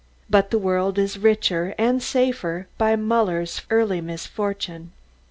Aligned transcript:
But 0.31 0.49
the 0.49 0.57
world 0.57 0.97
is 0.97 1.19
richer, 1.19 1.75
and 1.77 2.01
safer, 2.01 2.65
by 2.79 2.95
Muller's 2.95 3.61
early 3.69 4.01
misfortune. 4.01 4.93